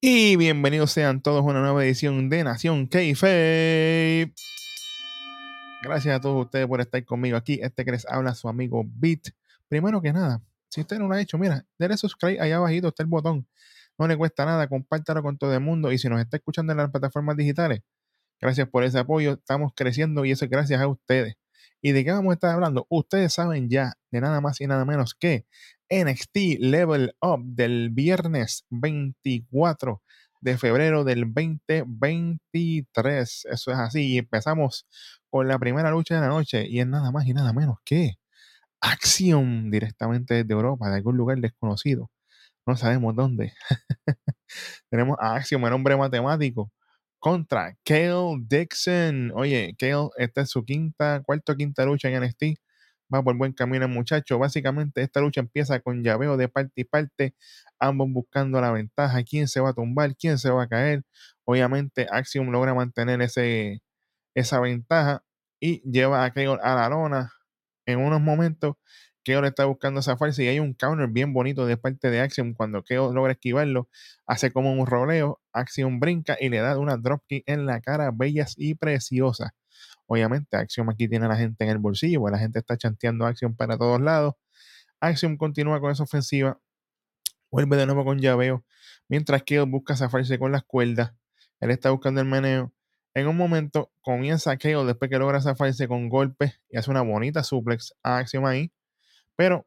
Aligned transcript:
Y 0.00 0.36
bienvenidos 0.36 0.92
sean 0.92 1.20
todos 1.22 1.40
a 1.40 1.42
una 1.42 1.60
nueva 1.60 1.84
edición 1.84 2.30
de 2.30 2.44
Nación 2.44 2.86
Keife. 2.86 4.32
Gracias 5.82 6.16
a 6.16 6.20
todos 6.20 6.44
ustedes 6.44 6.68
por 6.68 6.80
estar 6.80 7.04
conmigo 7.04 7.36
aquí. 7.36 7.58
Este 7.60 7.84
que 7.84 7.90
les 7.90 8.06
habla 8.06 8.36
su 8.36 8.48
amigo 8.48 8.84
Beat. 8.86 9.30
Primero 9.66 10.00
que 10.00 10.12
nada, 10.12 10.40
si 10.68 10.82
usted 10.82 11.00
no 11.00 11.08
lo 11.08 11.14
ha 11.14 11.20
hecho, 11.20 11.36
mira, 11.36 11.66
denle 11.80 11.96
subscribe 11.96 12.40
allá 12.40 12.58
abajito 12.58 12.86
está 12.86 13.02
el 13.02 13.08
botón. 13.08 13.48
No 13.98 14.06
le 14.06 14.16
cuesta 14.16 14.44
nada, 14.44 14.68
compártalo 14.68 15.20
con 15.20 15.36
todo 15.36 15.52
el 15.52 15.60
mundo. 15.60 15.90
Y 15.90 15.98
si 15.98 16.08
nos 16.08 16.20
está 16.20 16.36
escuchando 16.36 16.70
en 16.72 16.76
las 16.78 16.90
plataformas 16.92 17.36
digitales, 17.36 17.80
gracias 18.40 18.68
por 18.68 18.84
ese 18.84 19.00
apoyo. 19.00 19.32
Estamos 19.32 19.72
creciendo 19.74 20.24
y 20.24 20.30
eso 20.30 20.44
es 20.44 20.50
gracias 20.52 20.80
a 20.80 20.86
ustedes. 20.86 21.34
¿Y 21.82 21.90
de 21.90 22.04
qué 22.04 22.12
vamos 22.12 22.30
a 22.30 22.34
estar 22.34 22.54
hablando? 22.54 22.86
Ustedes 22.88 23.32
saben 23.32 23.68
ya 23.68 23.94
de 24.12 24.20
nada 24.20 24.40
más 24.40 24.60
y 24.60 24.68
nada 24.68 24.84
menos 24.84 25.16
que 25.16 25.46
NXT 25.90 26.60
Level 26.60 27.14
Up 27.20 27.42
del 27.44 27.90
viernes 27.90 28.64
24 28.70 30.02
de 30.40 30.58
febrero 30.58 31.04
del 31.04 31.32
2023. 31.32 33.46
Eso 33.50 33.72
es 33.72 33.78
así. 33.78 34.14
Y 34.14 34.18
empezamos 34.18 34.86
con 35.30 35.48
la 35.48 35.58
primera 35.58 35.90
lucha 35.90 36.14
de 36.16 36.20
la 36.22 36.28
noche 36.28 36.66
y 36.68 36.80
es 36.80 36.86
nada 36.86 37.10
más 37.10 37.26
y 37.26 37.34
nada 37.34 37.52
menos 37.52 37.78
que 37.84 38.18
acción 38.80 39.70
directamente 39.70 40.34
desde 40.34 40.52
Europa, 40.52 40.88
de 40.90 40.96
algún 40.96 41.16
lugar 41.16 41.38
desconocido. 41.38 42.10
No 42.66 42.76
sabemos 42.76 43.16
dónde. 43.16 43.52
Tenemos 44.90 45.16
a 45.20 45.36
Axiom, 45.36 45.66
el 45.66 45.72
hombre 45.72 45.96
matemático, 45.96 46.70
contra 47.18 47.76
Kale 47.84 48.36
Dixon. 48.46 49.32
Oye, 49.34 49.74
Kale, 49.78 50.08
esta 50.18 50.42
es 50.42 50.50
su 50.50 50.64
quinta, 50.64 51.22
cuarta 51.24 51.52
o 51.52 51.56
quinta 51.56 51.84
lucha 51.84 52.08
en 52.08 52.22
NXT 52.22 52.58
va 53.12 53.22
por 53.22 53.36
buen 53.36 53.52
camino 53.52 53.88
muchacho. 53.88 54.38
Básicamente 54.38 55.02
esta 55.02 55.20
lucha 55.20 55.40
empieza 55.40 55.80
con 55.80 56.02
llaveo 56.02 56.36
de 56.36 56.48
parte 56.48 56.72
y 56.82 56.84
parte, 56.84 57.34
ambos 57.78 58.08
buscando 58.10 58.60
la 58.60 58.72
ventaja, 58.72 59.22
quién 59.24 59.48
se 59.48 59.60
va 59.60 59.70
a 59.70 59.74
tumbar, 59.74 60.16
quién 60.16 60.38
se 60.38 60.50
va 60.50 60.64
a 60.64 60.68
caer. 60.68 61.02
Obviamente 61.44 62.06
Axiom 62.10 62.50
logra 62.50 62.74
mantener 62.74 63.22
ese, 63.22 63.82
esa 64.34 64.60
ventaja 64.60 65.22
y 65.60 65.82
lleva 65.90 66.24
a 66.24 66.32
Kale 66.32 66.58
a 66.62 66.74
la 66.74 66.88
lona. 66.88 67.32
En 67.86 68.00
unos 68.00 68.20
momentos, 68.20 68.76
Kale 69.24 69.48
está 69.48 69.64
buscando 69.66 70.00
esa 70.00 70.16
fuerza 70.16 70.42
y 70.42 70.48
hay 70.48 70.60
un 70.60 70.74
counter 70.74 71.08
bien 71.08 71.32
bonito 71.32 71.66
de 71.66 71.76
parte 71.76 72.10
de 72.10 72.20
Axiom. 72.20 72.54
Cuando 72.54 72.82
Kale 72.84 73.12
logra 73.14 73.32
esquivarlo, 73.32 73.88
hace 74.26 74.52
como 74.52 74.72
un 74.72 74.86
roleo, 74.86 75.40
Axiom 75.52 76.00
brinca 76.00 76.36
y 76.40 76.48
le 76.50 76.58
da 76.60 76.78
una 76.78 76.96
dropkick 76.96 77.44
en 77.46 77.66
la 77.66 77.80
cara, 77.80 78.10
bellas 78.14 78.54
y 78.56 78.74
preciosas. 78.74 79.50
Obviamente, 80.10 80.56
Axiom 80.56 80.88
aquí 80.88 81.06
tiene 81.06 81.26
a 81.26 81.28
la 81.28 81.36
gente 81.36 81.64
en 81.64 81.70
el 81.70 81.78
bolsillo, 81.78 82.20
porque 82.20 82.32
la 82.32 82.38
gente 82.38 82.58
está 82.58 82.78
chanteando 82.78 83.26
Axiom 83.26 83.54
para 83.54 83.76
todos 83.76 84.00
lados. 84.00 84.34
Axiom 85.00 85.36
continúa 85.36 85.80
con 85.80 85.92
esa 85.92 86.02
ofensiva, 86.02 86.58
vuelve 87.50 87.76
de 87.76 87.84
nuevo 87.84 88.06
con 88.06 88.18
llaveo, 88.18 88.64
mientras 89.08 89.42
que 89.42 89.60
busca 89.60 89.96
zafarse 89.96 90.38
con 90.38 90.50
las 90.50 90.64
cuerdas. 90.64 91.12
Él 91.60 91.70
está 91.70 91.90
buscando 91.90 92.22
el 92.22 92.26
meneo. 92.26 92.72
En 93.12 93.28
un 93.28 93.36
momento 93.36 93.92
comienza 94.00 94.56
Keo 94.56 94.86
después 94.86 95.10
que 95.10 95.18
logra 95.18 95.42
zafarse 95.42 95.86
con 95.88 96.08
golpes 96.08 96.58
y 96.70 96.78
hace 96.78 96.90
una 96.90 97.02
bonita 97.02 97.44
suplex 97.44 97.94
a 98.02 98.16
Axiom 98.16 98.46
ahí. 98.46 98.72
Pero 99.36 99.66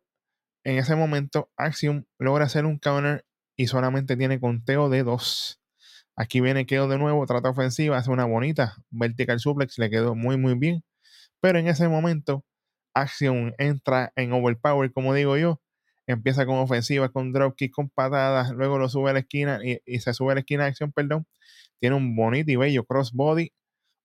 en 0.64 0.80
ese 0.80 0.96
momento 0.96 1.52
Axiom 1.56 2.06
logra 2.18 2.46
hacer 2.46 2.66
un 2.66 2.80
counter 2.80 3.26
y 3.56 3.68
solamente 3.68 4.18
tiene 4.18 4.40
conteo 4.40 4.90
de 4.90 5.04
dos. 5.04 5.61
Aquí 6.16 6.42
viene 6.42 6.66
quedó 6.66 6.88
de 6.88 6.98
nuevo, 6.98 7.26
trata 7.26 7.50
ofensiva, 7.50 7.98
hace 7.98 8.12
una 8.12 8.26
bonita 8.26 8.76
vertical 8.90 9.40
suplex, 9.40 9.78
le 9.80 9.90
quedó 9.90 10.16
muy, 10.16 10.38
muy 10.38 10.56
bien. 10.56 10.84
Pero 11.42 11.60
en 11.60 11.68
ese 11.68 11.88
momento, 11.88 12.46
Action 12.94 13.54
entra 13.58 14.12
en 14.16 14.34
overpower, 14.34 14.92
como 14.92 15.14
digo 15.14 15.38
yo. 15.38 15.62
Empieza 16.08 16.46
con 16.46 16.58
ofensiva, 16.58 17.10
con 17.10 17.32
dropkick, 17.32 17.72
con 17.74 17.90
patadas, 17.90 18.52
luego 18.52 18.78
lo 18.78 18.90
sube 18.90 19.12
a 19.12 19.14
la 19.14 19.20
esquina 19.20 19.60
y, 19.64 20.00
se 20.00 20.14
sube 20.14 20.34
a 20.34 20.36
la 20.36 20.42
esquina 20.42 20.64
de 20.64 20.70
acción, 20.70 20.92
perdón. 20.92 21.26
Tiene 21.80 21.96
un 21.96 22.16
bonito 22.16 22.52
y 22.52 22.56
bello 22.58 22.86
crossbody. 22.86 23.54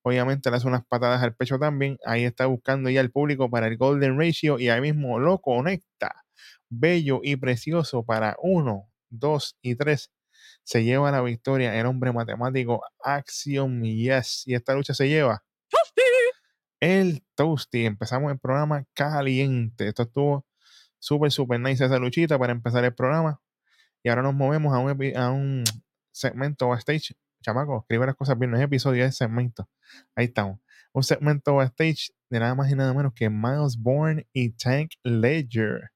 Obviamente 0.03 0.49
le 0.49 0.57
hace 0.57 0.67
unas 0.67 0.85
patadas 0.85 1.21
al 1.23 1.35
pecho 1.35 1.59
también. 1.59 1.97
Ahí 2.05 2.23
está 2.23 2.45
buscando 2.45 2.89
ya 2.89 3.01
el 3.01 3.11
público 3.11 3.49
para 3.49 3.67
el 3.67 3.77
Golden 3.77 4.17
Ratio 4.17 4.59
y 4.59 4.69
ahí 4.69 4.81
mismo 4.81 5.19
lo 5.19 5.39
conecta. 5.39 6.23
Bello 6.69 7.21
y 7.23 7.35
precioso 7.35 8.03
para 8.03 8.37
uno, 8.41 8.89
dos 9.09 9.57
y 9.61 9.75
tres 9.75 10.11
se 10.67 10.83
lleva 10.83 11.09
la 11.11 11.21
victoria 11.21 11.79
el 11.79 11.85
hombre 11.85 12.11
matemático 12.11 12.83
Axiom 13.01 13.83
Yes. 13.83 14.43
Y 14.45 14.53
esta 14.53 14.73
lucha 14.73 14.93
se 14.93 15.07
lleva 15.07 15.41
el 16.81 17.23
Toasty. 17.35 17.85
Empezamos 17.85 18.33
el 18.33 18.37
programa 18.37 18.83
caliente. 18.93 19.87
Esto 19.87 20.03
estuvo 20.03 20.45
súper, 20.99 21.31
súper 21.31 21.61
nice 21.61 21.85
esa 21.85 21.97
luchita 21.99 22.37
para 22.37 22.51
empezar 22.51 22.83
el 22.83 22.93
programa. 22.93 23.39
Y 24.03 24.09
ahora 24.09 24.23
nos 24.23 24.33
movemos 24.33 24.73
a 24.73 24.79
un, 24.79 25.17
a 25.17 25.31
un 25.31 25.63
segmento 26.11 26.67
backstage. 26.67 27.15
Chamaco, 27.41 27.79
escribe 27.79 28.05
las 28.05 28.15
cosas 28.15 28.37
bien. 28.37 28.51
No 28.51 28.57
es 28.57 28.63
episodio, 28.63 29.05
es 29.05 29.15
segmento. 29.15 29.69
Ahí 30.15 30.25
estamos. 30.25 30.59
Un 30.91 31.03
segmento 31.03 31.55
backstage 31.55 32.11
de 32.29 32.41
nada 32.41 32.55
más 32.55 32.69
y 32.69 32.75
nada 32.75 32.93
menos 32.93 33.13
que 33.13 33.29
Miles 33.29 33.77
Bourne 33.77 34.27
y 34.33 34.49
Tank 34.49 34.91
Ledger. 35.03 35.91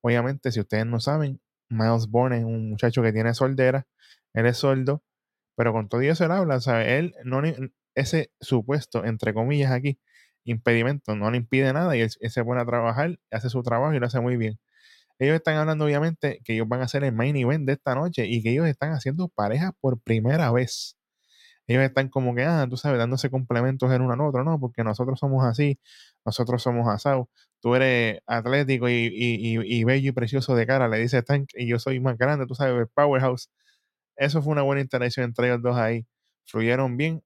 Obviamente, 0.00 0.50
si 0.50 0.58
ustedes 0.58 0.84
no 0.84 0.98
saben, 0.98 1.40
Miles 1.70 2.08
Bourne 2.08 2.44
un 2.44 2.70
muchacho 2.70 3.02
que 3.02 3.12
tiene 3.12 3.34
soldera, 3.34 3.86
él 4.34 4.46
es 4.46 4.58
sordo, 4.58 5.02
pero 5.56 5.72
con 5.72 5.88
todo 5.88 6.02
eso 6.02 6.24
él 6.24 6.32
habla, 6.32 6.60
¿sabe? 6.60 6.98
Él 6.98 7.14
no, 7.24 7.42
ese 7.94 8.32
supuesto, 8.40 9.04
entre 9.04 9.34
comillas 9.34 9.72
aquí, 9.72 9.98
impedimento 10.44 11.16
no 11.16 11.30
le 11.30 11.38
impide 11.38 11.72
nada 11.72 11.96
y 11.96 12.02
él, 12.02 12.10
se 12.10 12.44
pone 12.44 12.60
a 12.62 12.66
trabajar, 12.66 13.18
hace 13.30 13.50
su 13.50 13.62
trabajo 13.62 13.94
y 13.94 14.00
lo 14.00 14.06
hace 14.06 14.20
muy 14.20 14.36
bien. 14.36 14.58
Ellos 15.18 15.36
están 15.36 15.56
hablando 15.58 15.84
obviamente 15.86 16.40
que 16.44 16.54
ellos 16.54 16.68
van 16.68 16.80
a 16.82 16.84
hacer 16.84 17.04
el 17.04 17.12
main 17.14 17.36
event 17.36 17.66
de 17.66 17.74
esta 17.74 17.94
noche 17.94 18.26
y 18.26 18.42
que 18.42 18.52
ellos 18.52 18.66
están 18.68 18.92
haciendo 18.92 19.28
pareja 19.28 19.72
por 19.80 20.00
primera 20.00 20.52
vez. 20.52 20.96
Ellos 21.70 21.84
están 21.84 22.08
como 22.08 22.34
que, 22.34 22.44
ah, 22.44 22.66
tú 22.68 22.76
sabes, 22.76 22.98
dándose 22.98 23.30
complementos 23.30 23.92
en 23.92 24.02
uno 24.02 24.14
al 24.14 24.20
otro, 24.20 24.44
no, 24.44 24.58
porque 24.60 24.84
nosotros 24.84 25.18
somos 25.20 25.44
así, 25.44 25.78
nosotros 26.24 26.62
somos 26.62 26.88
asados 26.88 27.28
tú 27.60 27.74
eres 27.74 28.20
atlético 28.26 28.88
y, 28.88 29.84
bello 29.84 30.08
y 30.10 30.12
precioso 30.12 30.54
de 30.56 30.66
cara, 30.66 30.88
le 30.88 30.98
dice 30.98 31.22
Tank, 31.22 31.50
y 31.54 31.68
yo 31.68 31.78
soy 31.78 32.00
más 32.00 32.18
grande, 32.18 32.46
tú 32.46 32.54
sabes, 32.54 32.88
Powerhouse. 32.94 33.50
Eso 34.16 34.42
fue 34.42 34.52
una 34.52 34.62
buena 34.62 34.82
interacción 34.82 35.24
entre 35.26 35.48
ellos 35.48 35.62
dos 35.62 35.76
ahí. 35.76 36.06
Fluyeron 36.46 36.96
bien, 36.96 37.22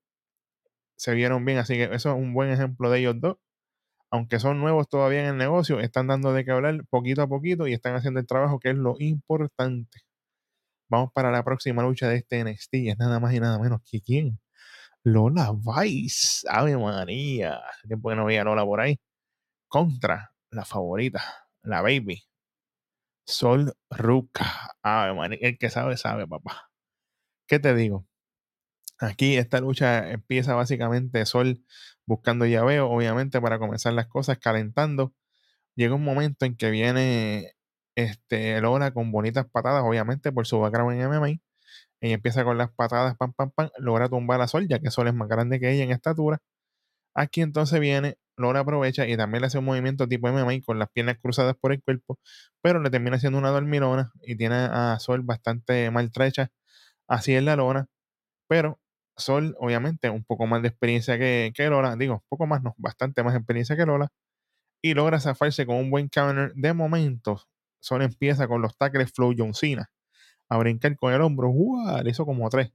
se 0.96 1.14
vieron 1.14 1.44
bien, 1.44 1.58
así 1.58 1.74
que 1.74 1.84
eso 1.84 2.10
es 2.10 2.16
un 2.16 2.34
buen 2.34 2.50
ejemplo 2.50 2.90
de 2.90 3.00
ellos 3.00 3.16
dos. 3.20 3.36
Aunque 4.10 4.40
son 4.40 4.60
nuevos 4.60 4.88
todavía 4.88 5.20
en 5.22 5.26
el 5.26 5.38
negocio, 5.38 5.80
están 5.80 6.06
dando 6.08 6.32
de 6.32 6.44
qué 6.44 6.52
hablar 6.52 6.84
poquito 6.90 7.22
a 7.22 7.28
poquito 7.28 7.66
y 7.68 7.74
están 7.74 7.96
haciendo 7.96 8.20
el 8.20 8.26
trabajo 8.26 8.60
que 8.60 8.70
es 8.70 8.76
lo 8.76 8.96
importante. 9.00 10.00
Vamos 10.94 11.12
para 11.12 11.32
la 11.32 11.42
próxima 11.42 11.82
lucha 11.82 12.08
de 12.08 12.18
este 12.18 12.44
NXT. 12.44 12.74
Es 12.74 12.98
nada 12.98 13.18
más 13.18 13.34
y 13.34 13.40
nada 13.40 13.58
menos 13.58 13.80
que 13.84 14.00
quién. 14.00 14.38
Lola 15.02 15.52
Vice. 15.52 16.46
Ave 16.48 16.76
María. 16.76 17.56
Hace 17.56 17.88
tiempo 17.88 18.10
que 18.10 18.14
no 18.14 18.24
veía 18.24 18.44
Lola 18.44 18.64
por 18.64 18.80
ahí 18.80 19.00
contra 19.66 20.32
la 20.50 20.64
favorita, 20.64 21.48
la 21.62 21.82
baby. 21.82 22.22
Sol 23.26 23.74
Ruka. 23.90 24.76
el 25.40 25.58
que 25.58 25.68
sabe, 25.68 25.96
sabe, 25.96 26.28
papá. 26.28 26.70
¿Qué 27.48 27.58
te 27.58 27.74
digo? 27.74 28.06
Aquí 29.00 29.36
esta 29.36 29.60
lucha 29.60 30.12
empieza 30.12 30.54
básicamente 30.54 31.26
Sol 31.26 31.64
buscando 32.06 32.46
llaveo, 32.46 32.88
obviamente 32.88 33.40
para 33.40 33.58
comenzar 33.58 33.94
las 33.94 34.06
cosas, 34.06 34.38
calentando. 34.38 35.12
Llega 35.74 35.96
un 35.96 36.04
momento 36.04 36.46
en 36.46 36.56
que 36.56 36.70
viene 36.70 37.53
este, 37.96 38.60
Lola 38.60 38.92
con 38.92 39.12
bonitas 39.12 39.46
patadas, 39.50 39.82
obviamente 39.84 40.32
por 40.32 40.46
su 40.46 40.60
background 40.60 40.94
en 41.00 41.08
MMA. 41.08 41.30
Y 42.00 42.12
empieza 42.12 42.44
con 42.44 42.58
las 42.58 42.70
patadas, 42.72 43.16
pam, 43.16 43.32
pam, 43.34 43.50
pam. 43.52 43.70
Logra 43.78 44.08
tumbar 44.08 44.40
a 44.40 44.48
Sol, 44.48 44.68
ya 44.68 44.78
que 44.80 44.90
Sol 44.90 45.08
es 45.08 45.14
más 45.14 45.28
grande 45.28 45.60
que 45.60 45.72
ella 45.72 45.84
en 45.84 45.90
estatura. 45.92 46.38
Aquí 47.14 47.40
entonces 47.42 47.80
viene 47.80 48.16
Lola 48.36 48.60
aprovecha 48.60 49.06
y 49.06 49.16
también 49.16 49.42
le 49.42 49.46
hace 49.46 49.58
un 49.58 49.64
movimiento 49.64 50.08
tipo 50.08 50.28
MMA 50.28 50.60
con 50.66 50.78
las 50.78 50.88
piernas 50.90 51.18
cruzadas 51.22 51.56
por 51.60 51.72
el 51.72 51.82
cuerpo, 51.82 52.18
pero 52.62 52.80
le 52.80 52.90
termina 52.90 53.16
haciendo 53.16 53.38
una 53.38 53.50
dormilona 53.50 54.12
y 54.22 54.36
tiene 54.36 54.56
a 54.56 54.98
Sol 55.00 55.22
bastante 55.22 55.90
maltrecha 55.90 56.50
así 57.08 57.34
en 57.36 57.46
la 57.46 57.56
lona, 57.56 57.86
pero 58.48 58.80
Sol 59.16 59.56
obviamente 59.60 60.10
un 60.10 60.24
poco 60.24 60.46
más 60.46 60.62
de 60.62 60.68
experiencia 60.68 61.18
que, 61.18 61.52
que 61.54 61.68
Lola, 61.70 61.96
digo, 61.96 62.24
poco 62.28 62.46
más 62.46 62.62
no, 62.62 62.74
bastante 62.78 63.22
más 63.24 63.36
experiencia 63.36 63.76
que 63.76 63.86
Lola, 63.86 64.08
y 64.82 64.94
logra 64.94 65.20
zafarse 65.20 65.66
con 65.66 65.76
un 65.76 65.90
buen 65.90 66.08
counter 66.08 66.52
de 66.54 66.72
momento. 66.74 67.42
Sol 67.84 68.02
empieza 68.02 68.48
con 68.48 68.62
los 68.62 68.76
tackles 68.78 69.12
Flow 69.12 69.34
John 69.36 69.52
a 70.48 70.58
brincar 70.58 70.96
con 70.96 71.12
el 71.12 71.20
hombro, 71.20 71.50
¡Uah! 71.50 72.02
le 72.02 72.10
hizo 72.10 72.24
como 72.24 72.48
tres, 72.48 72.72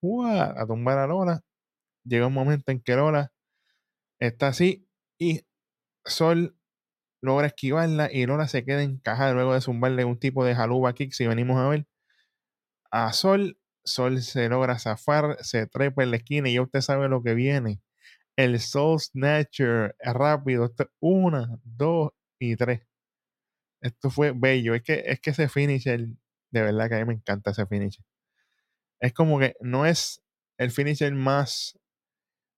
¡Uah! 0.00 0.54
a 0.60 0.66
tumbar 0.66 0.98
a 0.98 1.06
Lola. 1.06 1.42
Llega 2.04 2.26
un 2.26 2.32
momento 2.32 2.72
en 2.72 2.80
que 2.80 2.96
Lola 2.96 3.32
está 4.18 4.48
así 4.48 4.88
y 5.18 5.42
Sol 6.06 6.56
logra 7.20 7.48
esquivarla 7.48 8.08
y 8.10 8.26
Lola 8.26 8.48
se 8.48 8.64
queda 8.64 8.82
encajada 8.82 9.34
luego 9.34 9.54
de 9.54 9.60
zumbarle 9.60 10.04
un 10.06 10.18
tipo 10.18 10.44
de 10.44 10.54
jaluba 10.54 10.94
kick. 10.94 11.12
Si 11.12 11.26
venimos 11.26 11.58
a 11.58 11.68
ver 11.68 11.86
a 12.90 13.12
Sol, 13.12 13.58
Sol 13.84 14.22
se 14.22 14.48
logra 14.48 14.78
zafar, 14.78 15.36
se 15.42 15.66
trepa 15.66 16.02
en 16.02 16.12
la 16.12 16.16
esquina 16.18 16.48
y 16.48 16.54
ya 16.54 16.62
usted 16.62 16.80
sabe 16.80 17.08
lo 17.08 17.22
que 17.22 17.34
viene. 17.34 17.80
El 18.36 18.58
Soul 18.60 19.00
Snatcher 19.00 19.96
rápido, 20.00 20.72
una, 21.00 21.58
dos 21.64 22.12
y 22.38 22.56
tres. 22.56 22.82
Esto 23.80 24.10
fue 24.10 24.32
bello. 24.34 24.74
Es 24.74 24.82
que, 24.82 25.02
es 25.06 25.20
que 25.20 25.30
ese 25.30 25.48
finisher, 25.48 26.06
de 26.50 26.62
verdad 26.62 26.88
que 26.88 26.96
a 26.96 26.98
mí 27.00 27.04
me 27.06 27.14
encanta 27.14 27.50
ese 27.50 27.66
finisher. 27.66 28.04
es 29.00 29.12
como 29.12 29.38
que 29.38 29.56
no 29.60 29.86
es 29.86 30.22
el 30.58 30.70
finisher 30.70 31.14
más 31.14 31.78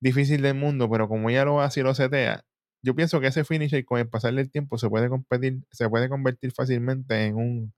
difícil 0.01 0.43
del 0.43 0.55
mundo, 0.55 0.91
pero 0.91 1.09
como 1.09 1.31
ella 1.31 1.45
lo 1.45 1.61
hace 1.61 1.81
y 1.81 1.83
lo 1.85 1.95
setea, 1.95 2.45
yo 2.83 2.95
pienso 2.95 3.21
que 3.21 3.29
ese 3.29 3.45
finisher 3.45 3.85
con 3.85 3.99
el 4.01 4.09
pasar 4.09 4.35
del 4.35 4.51
tiempo 4.51 4.79
se 4.79 4.89
puede 4.89 5.11
se 5.73 5.89
puede 5.89 6.09
convertir 6.09 6.53
fácilmente 6.53 7.27
en 7.27 7.37
un 7.37 7.75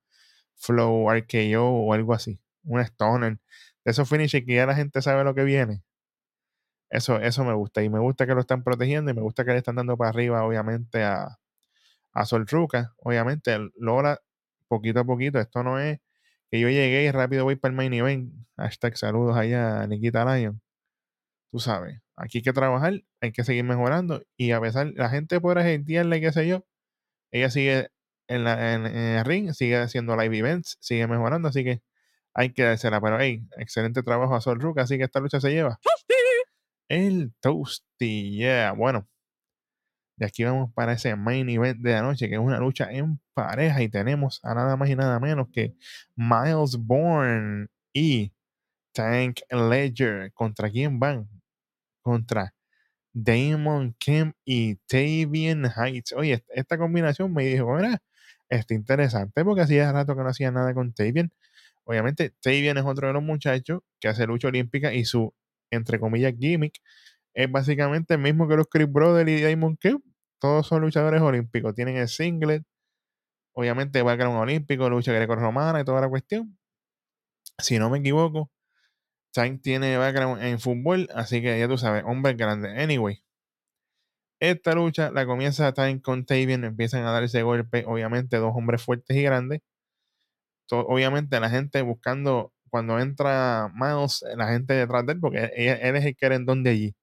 flow 0.56 1.10
RKO 1.10 1.64
o 1.64 1.92
algo 1.94 2.14
así, 2.14 2.40
un 2.64 2.81
stoner. 2.81 3.38
De 3.84 3.92
esos 3.92 4.08
finishers 4.08 4.44
que 4.46 4.54
ya 4.56 4.66
la 4.66 4.76
gente 4.76 5.02
sabe 5.02 5.25
lo 5.25 5.34
que 5.34 5.44
viene. 5.44 5.82
Eso, 6.90 7.19
eso 7.20 7.44
me 7.44 7.54
gusta. 7.54 7.82
Y 7.82 7.88
me 7.88 8.00
gusta 8.00 8.26
que 8.26 8.34
lo 8.34 8.40
están 8.40 8.62
protegiendo 8.64 9.10
y 9.10 9.14
me 9.14 9.22
gusta 9.22 9.44
que 9.44 9.52
le 9.52 9.58
están 9.58 9.76
dando 9.76 9.96
para 9.96 10.10
arriba, 10.10 10.44
obviamente, 10.44 11.02
a, 11.04 11.38
a 12.12 12.27
Sol 12.27 12.47
Ruca. 12.47 12.95
Obviamente, 12.99 13.57
logra 13.77 14.21
poquito 14.69 15.01
a 15.01 15.05
poquito. 15.05 15.39
Esto 15.39 15.62
no 15.62 15.79
es 15.79 16.01
que 16.51 16.61
yo 16.61 16.69
llegué 16.69 17.05
y 17.05 17.11
rápido 17.11 17.45
voy 17.45 17.57
para 17.57 17.71
el 17.71 17.77
main 17.77 17.93
event. 17.95 18.33
Hashtag 18.57 18.97
saludos 18.97 19.37
allá 19.37 19.83
a 19.83 19.87
Nikita 19.87 20.25
Lion. 20.25 20.61
Tú 21.51 21.59
sabes, 21.61 22.01
aquí 22.17 22.39
hay 22.39 22.43
que 22.43 22.53
trabajar, 22.53 23.03
hay 23.21 23.33
que 23.33 23.45
seguir 23.45 23.65
mejorando. 23.65 24.23
Y 24.37 24.53
a 24.53 24.61
pesar, 24.61 24.93
la 24.95 25.11
gente 25.11 25.41
podrá 25.41 25.65
gentearle, 25.65 26.21
qué 26.21 26.33
sé 26.33 26.47
yo, 26.47 26.65
ella 27.33 27.51
sigue 27.51 27.91
en, 28.29 28.45
la, 28.45 28.75
en, 28.75 28.87
el 28.87 29.25
ring, 29.25 29.53
sigue 29.53 29.77
haciendo 29.77 30.17
live 30.17 30.39
events, 30.39 30.79
sigue 30.81 31.07
mejorando, 31.09 31.49
así 31.49 31.65
que 31.65 31.83
hay 32.35 32.53
que 32.53 32.65
dársela. 32.65 33.01
Pero 33.01 33.21
hey, 33.21 33.45
excelente 33.59 34.03
trabajo 34.03 34.35
a 34.37 34.41
Sol 34.41 34.61
Ruca, 34.61 34.83
así 34.83 34.99
que 34.99 35.05
esta 35.05 35.21
lucha 35.21 35.41
se 35.41 35.51
lleva. 35.51 35.79
El 36.89 37.33
Toasty, 37.41 38.37
yeah. 38.37 38.73
Bueno, 38.73 39.09
de 40.20 40.26
aquí 40.26 40.44
vamos 40.44 40.70
para 40.75 40.93
ese 40.93 41.17
main 41.17 41.49
event 41.49 41.81
de 41.81 41.93
la 41.93 42.02
noche, 42.02 42.28
que 42.28 42.34
es 42.34 42.40
una 42.40 42.58
lucha 42.58 42.93
en 42.93 43.19
pareja. 43.32 43.82
Y 43.82 43.88
tenemos 43.88 44.38
a 44.43 44.55
nada 44.55 44.76
más 44.76 44.90
y 44.90 44.94
nada 44.94 45.19
menos 45.19 45.49
que 45.50 45.75
Miles 46.14 46.76
Bourne 46.76 47.69
y 47.94 48.31
Tank 48.93 49.40
Ledger. 49.50 50.31
¿Contra 50.34 50.70
quién 50.70 51.00
van? 51.00 51.26
Contra 52.02 52.55
Damon 53.14 53.96
Kemp 53.99 54.37
y 54.44 54.76
Tavian 54.87 55.64
Heights. 55.75 56.12
Oye, 56.12 56.44
esta 56.50 56.76
combinación 56.76 57.32
me 57.32 57.46
dijo, 57.46 57.75
mira, 57.75 58.02
está 58.50 58.75
interesante 58.75 59.43
porque 59.43 59.62
hacía 59.62 59.90
rato 59.90 60.14
que 60.14 60.23
no 60.23 60.28
hacía 60.28 60.50
nada 60.50 60.75
con 60.75 60.93
Tavian. 60.93 61.32
Obviamente, 61.84 62.34
Tavian 62.43 62.76
es 62.76 62.84
otro 62.84 63.06
de 63.06 63.14
los 63.14 63.23
muchachos 63.23 63.81
que 63.99 64.08
hace 64.08 64.26
lucha 64.26 64.49
olímpica 64.49 64.93
y 64.93 65.06
su, 65.06 65.32
entre 65.70 65.99
comillas, 65.99 66.34
gimmick 66.38 66.78
es 67.32 67.50
básicamente 67.50 68.14
el 68.14 68.20
mismo 68.20 68.49
que 68.49 68.56
los 68.56 68.66
Chris 68.69 68.90
Brothers 68.90 69.31
y 69.31 69.40
Damon 69.43 69.76
Kemp. 69.78 70.05
Todos 70.40 70.66
son 70.66 70.82
luchadores 70.82 71.20
olímpicos. 71.22 71.75
Tienen 71.75 71.96
el 71.96 72.08
singlet, 72.08 72.64
obviamente 73.54 74.02
va 74.02 74.12
a 74.14 74.28
un 74.28 74.37
olímpico, 74.37 74.88
lucha 74.90 75.12
greco-romana 75.12 75.81
y 75.81 75.84
toda 75.84 76.00
la 76.00 76.08
cuestión. 76.08 76.58
Si 77.58 77.78
no 77.78 77.90
me 77.90 77.98
equivoco, 77.98 78.50
Tank 79.32 79.62
tiene 79.62 79.96
background 79.98 80.42
en 80.42 80.60
fútbol, 80.60 81.08
así 81.14 81.42
que 81.42 81.58
ya 81.58 81.69
tú 81.69 81.78
sabes, 81.78 82.04
hombre 82.06 82.34
grande. 82.34 82.70
Anyway, 82.82 83.22
esta 84.40 84.75
lucha 84.75 85.10
la 85.10 85.25
comienza 85.26 85.72
Tank 85.72 86.02
con 86.02 86.25
Tavian, 86.26 86.64
empiezan 86.64 87.04
a 87.06 87.10
dar 87.12 87.22
ese 87.25 87.42
golpe, 87.42 87.84
obviamente 87.87 88.37
dos 88.38 88.52
hombres 88.54 88.82
fuertes 88.82 89.16
y 89.16 89.22
grandes. 89.22 89.60
obviamente 90.70 91.38
la 91.40 91.50
gente 91.50 91.82
buscando, 91.82 92.52
cuando 92.70 92.98
entra 93.00 93.70
Miles, 93.75 94.25
la 94.37 94.48
gente 94.48 94.75
detrás 94.75 95.04
de 95.06 95.12
él, 95.14 95.20
porque 95.20 95.50
él, 95.56 95.96
es 95.96 96.04
el 96.04 96.16
querendón 96.16 96.62
de 96.62 96.70
allí. 96.70 96.94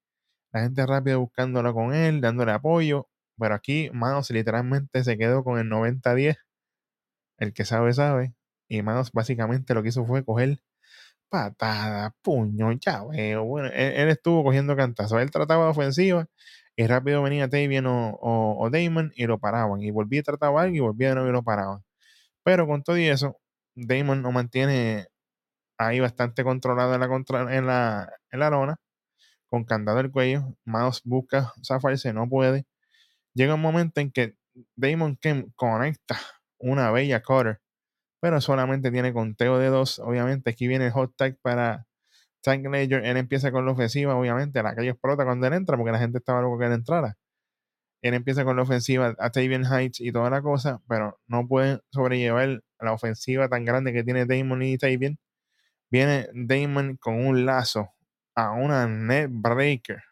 La 0.54 0.62
gente 0.64 0.86
rápido 0.86 1.22
buscándolo 1.22 1.74
con 1.74 1.94
él, 1.94 2.22
dándole 2.22 2.52
apoyo. 2.54 3.08
Pero 3.40 3.56
aquí 3.56 3.90
Miles 3.94 4.30
literalmente 4.32 5.04
se 5.04 5.18
quedó 5.18 5.44
con 5.44 5.60
el 5.60 5.70
90-10. 5.70 6.38
El 7.40 7.54
que 7.54 7.66
sabe, 7.66 7.94
sabe. 7.94 8.34
Y 8.68 8.82
Miles 8.84 9.12
básicamente 9.12 9.74
lo 9.74 9.84
que 9.84 9.90
hizo 9.90 10.06
fue 10.06 10.26
coger 10.26 10.60
patada, 11.30 12.16
puño, 12.22 12.72
ya 12.74 13.04
veo. 13.06 13.44
Bueno, 13.46 13.70
él, 13.74 14.10
estuvo 14.10 14.44
cogiendo 14.44 14.76
cantazos. 14.76 15.22
Él 15.22 15.32
trataba 15.32 15.66
de 15.66 15.72
ofensiva 15.72 16.28
y 16.76 16.88
rápido 16.88 17.24
venía 17.24 17.50
Tavian 17.50 17.86
o, 17.88 18.18
o, 18.22 18.70
Damon 18.70 19.12
y 19.16 19.26
lo 19.28 19.40
paraban. 19.40 19.82
Y 19.82 19.92
volvía 19.92 20.22
a 20.22 20.24
tratar 20.24 20.58
a 20.58 20.68
y 20.70 20.80
volvía 20.80 21.10
de 21.10 21.16
nuevo 21.16 21.30
y 21.30 21.34
lo 21.34 21.44
paraban. 21.44 21.84
Pero 22.44 22.68
con 22.68 22.84
todo 22.84 22.98
y 22.98 23.08
eso, 23.08 23.40
Damon 23.76 24.24
lo 24.24 24.32
mantiene 24.32 25.08
ahí 25.78 26.00
bastante 26.00 26.44
controlado 26.44 26.94
en 26.96 27.02
la, 27.02 27.08
contra, 27.10 27.56
en 27.58 27.68
la, 27.68 28.12
en 28.32 28.40
la 28.40 28.50
lona, 28.50 28.78
con 29.50 29.66
candado 29.66 30.00
el 30.02 30.12
cuello. 30.12 30.56
Mouse 30.66 31.02
busca 31.06 31.54
zafarse, 31.64 32.14
no 32.14 32.30
puede. 32.30 32.66
Llega 33.38 33.54
un 33.54 33.62
momento 33.62 34.02
en 34.02 34.12
que 34.12 34.36
Damon 34.76 35.16
Kemp 35.16 35.54
conecta 35.56 36.18
una 36.58 36.90
bella 36.90 37.22
cutter 37.22 37.62
pero 38.20 38.42
solamente 38.42 38.92
tiene 38.92 39.14
conteo 39.14 39.60
de 39.60 39.68
dos. 39.68 40.00
Obviamente, 40.00 40.50
aquí 40.50 40.68
viene 40.68 40.88
el 40.88 40.92
hot 40.92 41.16
tag 41.16 41.38
para 41.42 41.86
Tank 42.42 42.66
Ledger. 42.66 43.06
Él 43.06 43.18
empieza 43.18 43.52
con 43.52 43.66
la 43.66 43.72
ofensiva, 43.74 44.16
obviamente, 44.16 44.64
la 44.64 44.76
calle 44.76 44.90
explota 44.90 45.24
cuando 45.26 45.48
él 45.48 45.54
entra, 45.54 45.78
porque 45.78 45.92
la 45.92 46.00
gente 46.00 46.18
estaba 46.18 46.42
loco 46.42 46.58
que 46.60 46.66
él 46.66 46.74
entrara. 46.74 47.18
Él 48.02 48.14
empieza 48.16 48.44
con 48.46 48.56
la 48.56 48.64
ofensiva 48.64 49.16
a 49.20 49.30
Tavian 49.32 49.66
Heights 49.66 50.02
y 50.02 50.12
toda 50.12 50.30
la 50.30 50.42
cosa, 50.42 50.82
pero 50.88 51.20
no 51.28 51.48
puede 51.48 51.82
sobrellevar 51.92 52.64
la 52.80 52.94
ofensiva 52.94 53.50
tan 53.50 53.66
grande 53.66 53.94
que 53.94 54.04
tiene 54.04 54.26
Damon 54.26 54.64
y 54.64 54.78
Tavian. 54.78 55.20
Viene 55.92 56.28
Damon 56.34 56.98
con 56.98 57.26
un 57.26 57.46
lazo 57.46 57.92
a 58.36 58.52
una 58.52 58.88
net 58.88 59.30
breaker 59.32 60.04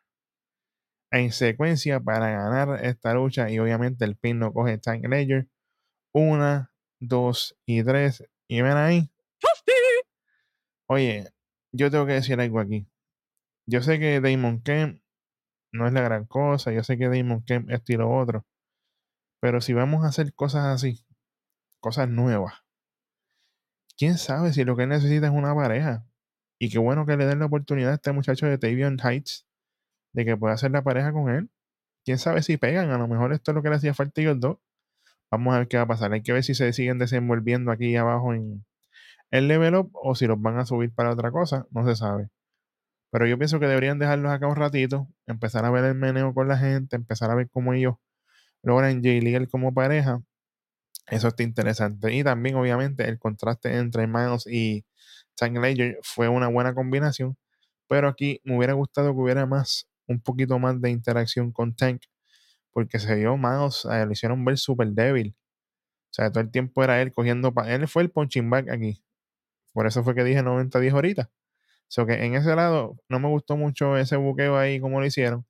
en 1.20 1.32
secuencia 1.32 2.00
para 2.00 2.30
ganar 2.30 2.84
esta 2.84 3.14
lucha 3.14 3.50
y 3.50 3.60
obviamente 3.60 4.06
el 4.06 4.18
pin 4.18 4.40
no 4.40 4.54
coge 4.54 4.78
Tank 4.78 5.06
Ledger. 5.08 5.48
Una, 6.14 6.74
2 7.00 7.58
y 7.66 7.84
3. 7.84 8.24
Y 8.48 8.62
ven 8.62 8.78
ahí. 8.78 9.12
Oye, 10.88 11.30
yo 11.72 11.90
tengo 11.90 12.06
que 12.06 12.14
decir 12.14 12.40
algo 12.40 12.60
aquí. 12.60 12.88
Yo 13.68 13.82
sé 13.82 14.00
que 14.00 14.22
Damon 14.22 14.62
Kemp 14.62 15.02
no 15.72 15.88
es 15.88 15.94
la 15.94 16.02
gran 16.02 16.26
cosa. 16.26 16.72
Yo 16.72 16.84
sé 16.84 16.98
que 16.98 17.10
Damon 17.10 17.44
Kemp 17.44 17.70
es 17.70 17.82
y 17.88 17.96
otro. 17.96 18.46
Pero 19.42 19.62
si 19.62 19.74
vamos 19.74 20.04
a 20.04 20.10
hacer 20.10 20.34
cosas 20.34 20.66
así, 20.66 21.06
cosas 21.80 22.10
nuevas, 22.10 22.64
quién 23.98 24.18
sabe 24.18 24.54
si 24.54 24.64
lo 24.64 24.76
que 24.76 24.88
necesita 24.88 25.28
es 25.28 25.34
una 25.34 25.56
pareja. 25.56 26.06
Y 26.60 26.70
qué 26.70 26.80
bueno 26.80 27.06
que 27.06 27.18
le 27.18 27.26
den 27.26 27.40
la 27.40 27.46
oportunidad 27.48 27.92
a 27.92 27.96
este 27.96 28.12
muchacho 28.12 28.48
de 28.48 28.58
Tavion 28.58 28.98
Heights 29.00 29.46
de 30.16 30.26
que 30.26 30.38
pueda 30.38 30.54
hacer 30.56 30.72
la 30.72 30.84
pareja 30.84 31.12
con 31.12 31.30
él. 31.30 31.50
Quién 32.06 32.18
sabe 32.18 32.42
si 32.42 32.58
pegan. 32.58 32.92
A 32.92 32.98
lo 32.98 33.08
mejor 33.08 33.34
esto 33.34 33.52
es 33.52 33.56
lo 33.56 33.62
que 33.64 33.70
le 33.70 33.76
hacía 33.76 33.94
falta 33.94 34.22
a 34.22 34.24
ellos 34.24 34.40
dos. 34.40 34.58
Vamos 35.32 35.54
a 35.56 35.60
ver 35.60 35.68
qué 35.68 35.78
va 35.78 35.84
a 35.84 35.88
pasar. 35.88 36.14
Hay 36.14 36.24
que 36.24 36.34
ver 36.34 36.44
si 36.44 36.56
se 36.56 36.72
siguen 36.74 37.00
desenvolviendo 37.00 37.72
aquí 37.72 37.96
abajo 37.96 38.34
en 38.34 38.66
el 39.32 39.48
level 39.48 39.76
up 39.76 39.92
o 39.94 40.16
si 40.16 40.28
los 40.28 40.42
van 40.42 40.58
a 40.60 40.66
subir 40.66 40.94
para 40.94 41.12
otra 41.12 41.32
cosa. 41.32 41.68
No 41.72 41.86
se 41.88 41.96
sabe. 41.96 42.30
Pero 43.12 43.28
yo 43.28 43.38
pienso 43.38 43.60
que 43.60 43.68
deberían 43.68 44.00
dejarlos 44.00 44.32
acá 44.32 44.48
un 44.48 44.56
ratito, 44.56 45.08
empezar 45.28 45.66
a 45.66 45.72
ver 45.72 45.86
el 45.86 45.96
meneo 45.96 46.34
con 46.34 46.48
la 46.48 46.58
gente, 46.58 46.96
empezar 46.96 47.32
a 47.32 47.36
ver 47.36 47.50
cómo 47.50 47.74
ellos 47.74 47.96
logran 48.64 48.98
J-League 48.98 49.48
como 49.48 49.74
pareja. 49.74 50.22
Eso 51.08 51.28
está 51.30 51.44
interesante. 51.44 52.14
Y 52.14 52.24
también, 52.24 52.56
obviamente, 52.56 53.08
el 53.08 53.20
contraste 53.20 53.78
entre 53.78 54.08
Miles 54.08 54.48
y 54.48 54.86
Tank 55.36 55.58
fue 56.04 56.30
una 56.30 56.48
buena 56.48 56.74
combinación. 56.74 57.38
Pero 57.88 58.08
aquí 58.08 58.42
me 58.44 58.58
hubiera 58.58 58.74
gustado 58.74 59.14
que 59.14 59.20
hubiera 59.22 59.46
más, 59.46 59.88
un 60.08 60.20
poquito 60.22 60.60
más 60.60 60.82
de 60.82 60.92
interacción 60.92 61.52
con 61.52 61.76
Tank 61.76 62.02
porque 62.76 63.00
se 63.00 63.16
vio 63.16 63.38
más, 63.38 63.86
lo 63.86 64.12
hicieron 64.12 64.44
ver 64.44 64.58
súper 64.58 64.90
débil. 64.90 65.34
O 66.12 66.14
sea, 66.14 66.30
todo 66.30 66.42
el 66.42 66.52
tiempo 66.52 66.84
era 66.84 67.02
él 67.02 67.14
cogiendo. 67.14 67.54
él 67.68 67.88
fue 67.88 68.04
el 68.04 68.12
punching 68.12 68.50
back 68.50 68.70
aquí. 68.70 69.02
Por 69.74 69.88
eso 69.88 70.04
fue 70.04 70.16
que 70.16 70.26
dije 70.26 70.44
90-10 70.44 70.94
ahorita. 70.94 71.32
O 71.34 71.88
sea, 71.88 72.06
que 72.06 72.26
en 72.26 72.36
ese 72.36 72.56
lado 72.56 72.98
no 73.10 73.20
me 73.20 73.30
gustó 73.30 73.58
mucho 73.58 73.98
ese 73.98 74.18
buqueo 74.18 74.58
ahí, 74.58 74.82
como 74.82 75.00
lo 75.00 75.06
hicieron. 75.06 75.46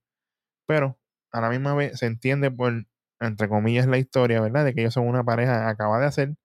Pero 0.68 1.00
a 1.32 1.42
la 1.42 1.50
misma 1.50 1.76
vez 1.76 2.00
se 2.00 2.08
entiende 2.08 2.52
por, 2.52 2.86
entre 3.20 3.50
comillas, 3.50 3.88
la 3.88 3.98
historia, 3.98 4.42
¿verdad? 4.42 4.66
De 4.66 4.76
que 4.76 4.82
ellos 4.82 4.94
son 4.94 5.08
una 5.08 5.24
pareja 5.24 5.70
acaba 5.70 6.00
de 6.00 6.08
hacer 6.08 6.36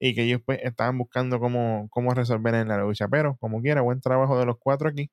y 0.00 0.14
que 0.16 0.24
ellos 0.24 0.42
pues 0.44 0.60
estaban 0.64 0.98
buscando 0.98 1.40
cómo, 1.40 1.88
cómo 1.90 2.14
resolver 2.14 2.54
en 2.56 2.68
la 2.68 2.78
lucha. 2.78 3.08
Pero 3.08 3.36
como 3.38 3.62
quiera, 3.62 3.82
buen 3.82 4.00
trabajo 4.00 4.38
de 4.38 4.46
los 4.46 4.58
cuatro 4.58 4.88
aquí. 4.88 5.10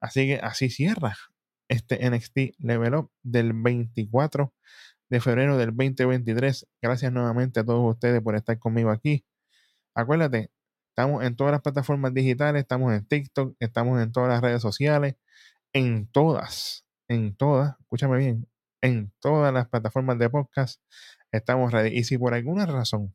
Así 0.00 0.26
que 0.28 0.40
así 0.42 0.70
cierra 0.70 1.16
este 1.68 2.08
NXT 2.08 2.58
Level 2.58 2.94
Up 2.94 3.10
del 3.22 3.52
24 3.52 4.52
de 5.10 5.20
febrero 5.20 5.56
del 5.56 5.68
2023. 5.68 6.66
Gracias 6.82 7.12
nuevamente 7.12 7.60
a 7.60 7.64
todos 7.64 7.94
ustedes 7.94 8.22
por 8.22 8.34
estar 8.36 8.58
conmigo 8.58 8.90
aquí. 8.90 9.24
Acuérdate, 9.94 10.50
estamos 10.90 11.24
en 11.24 11.36
todas 11.36 11.52
las 11.52 11.62
plataformas 11.62 12.14
digitales, 12.14 12.62
estamos 12.62 12.92
en 12.92 13.06
TikTok, 13.06 13.56
estamos 13.60 14.02
en 14.02 14.12
todas 14.12 14.28
las 14.28 14.40
redes 14.40 14.62
sociales, 14.62 15.16
en 15.72 16.08
todas, 16.10 16.86
en 17.08 17.36
todas, 17.36 17.76
escúchame 17.80 18.18
bien, 18.18 18.48
en 18.82 19.12
todas 19.20 19.52
las 19.52 19.68
plataformas 19.68 20.18
de 20.18 20.30
podcast 20.30 20.80
estamos 21.32 21.72
ready. 21.72 21.96
Y 21.96 22.04
si 22.04 22.18
por 22.18 22.34
alguna 22.34 22.66
razón 22.66 23.14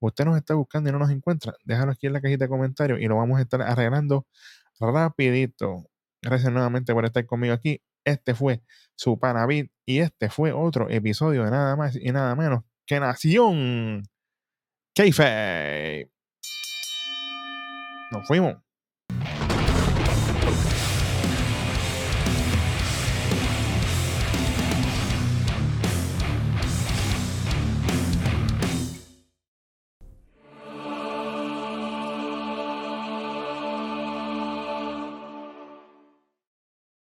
usted 0.00 0.24
nos 0.24 0.36
está 0.36 0.54
buscando 0.54 0.90
y 0.90 0.92
no 0.92 0.98
nos 0.98 1.10
encuentra, 1.10 1.54
déjalo 1.64 1.92
aquí 1.92 2.06
en 2.06 2.12
la 2.14 2.20
cajita 2.20 2.44
de 2.44 2.48
comentarios 2.48 3.00
y 3.00 3.06
lo 3.06 3.16
vamos 3.16 3.38
a 3.38 3.42
estar 3.42 3.62
arreglando 3.62 4.26
rapidito. 4.80 5.86
Gracias 6.24 6.50
nuevamente 6.50 6.94
por 6.94 7.04
estar 7.04 7.26
conmigo 7.26 7.52
aquí. 7.52 7.82
Este 8.04 8.34
fue 8.34 8.62
su 8.96 9.18
Panavit 9.18 9.70
y 9.86 9.98
este 9.98 10.30
fue 10.30 10.52
otro 10.52 10.88
episodio 10.88 11.44
de 11.44 11.50
nada 11.50 11.76
más 11.76 11.96
y 11.96 12.12
nada 12.12 12.34
menos 12.34 12.64
que 12.86 12.98
Nación 12.98 14.02
Keife. 14.94 16.10
Nos 18.10 18.26
fuimos. 18.26 18.56